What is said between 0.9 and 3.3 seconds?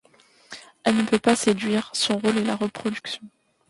ne peut pas séduire, son rôle est la reproduction.